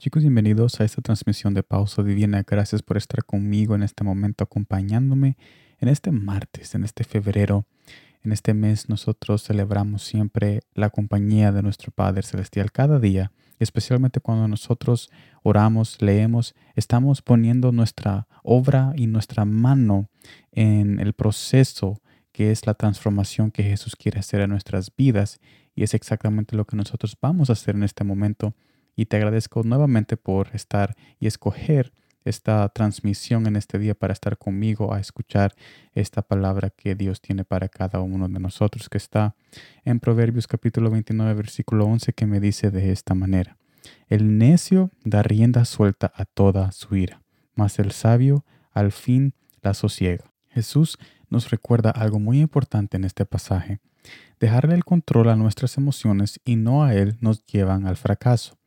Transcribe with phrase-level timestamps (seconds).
[0.00, 2.42] Chicos, bienvenidos a esta transmisión de Pausa Divina.
[2.46, 5.36] Gracias por estar conmigo en este momento, acompañándome
[5.78, 7.66] en este martes, en este febrero.
[8.22, 14.20] En este mes nosotros celebramos siempre la compañía de nuestro Padre Celestial cada día, especialmente
[14.20, 15.10] cuando nosotros
[15.42, 20.08] oramos, leemos, estamos poniendo nuestra obra y nuestra mano
[20.50, 22.00] en el proceso
[22.32, 25.40] que es la transformación que Jesús quiere hacer en nuestras vidas.
[25.74, 28.54] Y es exactamente lo que nosotros vamos a hacer en este momento
[28.96, 31.92] y te agradezco nuevamente por estar y escoger
[32.24, 35.54] esta transmisión en este día para estar conmigo a escuchar
[35.94, 39.34] esta palabra que Dios tiene para cada uno de nosotros que está
[39.84, 43.56] en Proverbios capítulo 29 versículo 11 que me dice de esta manera.
[44.08, 47.22] El necio da rienda suelta a toda su ira,
[47.54, 50.30] mas el sabio al fin la sosiega.
[50.48, 53.80] Jesús nos recuerda algo muy importante en este pasaje.
[54.38, 58.59] Dejarle el control a nuestras emociones y no a Él nos llevan al fracaso.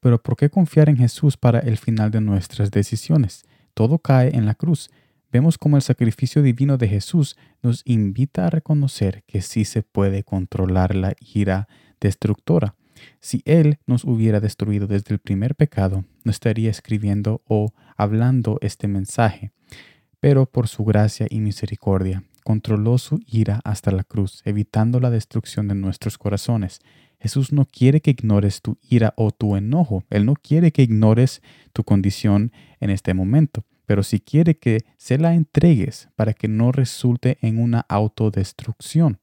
[0.00, 3.44] Pero ¿por qué confiar en Jesús para el final de nuestras decisiones?
[3.74, 4.90] Todo cae en la cruz.
[5.32, 10.24] Vemos cómo el sacrificio divino de Jesús nos invita a reconocer que sí se puede
[10.24, 11.68] controlar la ira
[12.00, 12.74] destructora.
[13.20, 18.88] Si Él nos hubiera destruido desde el primer pecado, no estaría escribiendo o hablando este
[18.88, 19.52] mensaje.
[20.18, 25.68] Pero por su gracia y misericordia, controló su ira hasta la cruz, evitando la destrucción
[25.68, 26.80] de nuestros corazones.
[27.18, 30.04] Jesús no quiere que ignores tu ira o tu enojo.
[30.10, 35.18] Él no quiere que ignores tu condición en este momento, pero sí quiere que se
[35.18, 39.18] la entregues para que no resulte en una autodestrucción.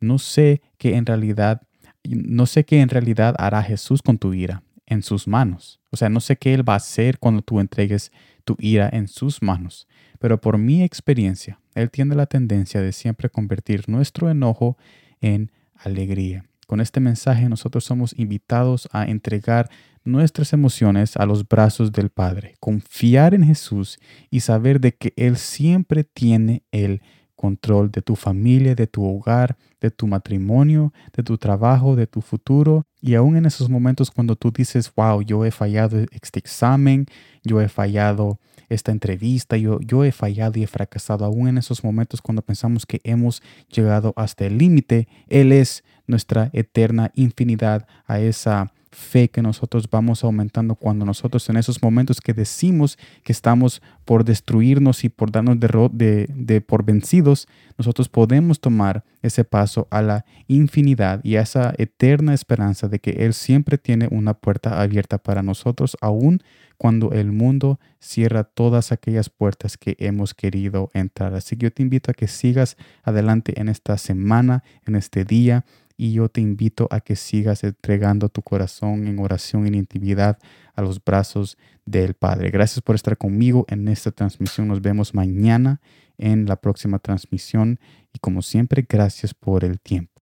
[0.00, 1.62] No sé qué en realidad
[2.06, 5.80] no sé qué en realidad hará Jesús con tu ira en sus manos.
[5.90, 8.12] O sea, no sé qué Él va a hacer cuando tú entregues
[8.44, 9.88] tu ira en sus manos.
[10.18, 14.76] Pero por mi experiencia, Él tiene la tendencia de siempre convertir nuestro enojo
[15.20, 16.44] en alegría.
[16.66, 19.68] Con este mensaje nosotros somos invitados a entregar
[20.04, 23.98] nuestras emociones a los brazos del Padre, confiar en Jesús
[24.30, 27.02] y saber de que Él siempre tiene el
[27.34, 32.20] control de tu familia, de tu hogar, de tu matrimonio, de tu trabajo, de tu
[32.20, 32.86] futuro.
[33.06, 37.04] Y aún en esos momentos cuando tú dices, wow, yo he fallado este examen,
[37.42, 38.38] yo he fallado
[38.70, 42.86] esta entrevista, yo, yo he fallado y he fracasado, aún en esos momentos cuando pensamos
[42.86, 49.42] que hemos llegado hasta el límite, Él es nuestra eterna infinidad a esa fe que
[49.42, 55.08] nosotros vamos aumentando cuando nosotros en esos momentos que decimos que estamos por destruirnos y
[55.08, 61.36] por darnos de, de, por vencidos, nosotros podemos tomar ese paso a la infinidad y
[61.36, 66.42] a esa eterna esperanza de que Él siempre tiene una puerta abierta para nosotros, aun
[66.76, 71.34] cuando el mundo cierra todas aquellas puertas que hemos querido entrar.
[71.34, 75.64] Así que yo te invito a que sigas adelante en esta semana, en este día
[75.96, 80.38] y yo te invito a que sigas entregando tu corazón en oración, en intimidad
[80.74, 82.50] a los brazos del Padre.
[82.50, 84.68] Gracias por estar conmigo en esta transmisión.
[84.68, 85.80] Nos vemos mañana
[86.18, 87.78] en la próxima transmisión
[88.12, 90.13] y como siempre, gracias por el tiempo.